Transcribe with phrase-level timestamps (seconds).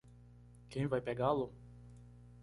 [0.67, 1.53] Quem vai pegá-lo?